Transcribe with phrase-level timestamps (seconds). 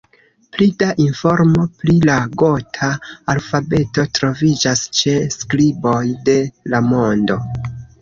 [0.55, 2.89] Pli da informo pri la gota
[3.35, 6.43] alfabeto troviĝas ĉe Skriboj de
[6.75, 7.43] la Mondo.